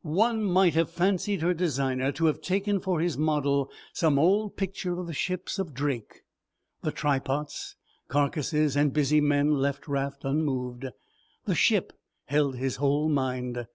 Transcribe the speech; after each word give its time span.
One 0.00 0.42
might 0.44 0.72
have 0.72 0.88
fancied 0.90 1.42
her 1.42 1.52
designer 1.52 2.12
to 2.12 2.24
have 2.24 2.40
taken 2.40 2.80
for 2.80 2.98
his 3.02 3.18
model 3.18 3.70
some 3.92 4.18
old 4.18 4.56
picture 4.56 4.98
of 4.98 5.06
the 5.06 5.12
ships 5.12 5.58
of 5.58 5.74
Drake. 5.74 6.22
The 6.80 6.90
try 6.92 7.18
pots, 7.18 7.76
carcases 8.08 8.74
and 8.74 8.94
busy 8.94 9.20
men 9.20 9.50
left 9.52 9.86
Raft 9.86 10.24
unmoved. 10.24 10.86
The 11.44 11.54
ship 11.54 11.92
held 12.24 12.56
his 12.56 12.76
whole 12.76 13.10
mind. 13.10 13.66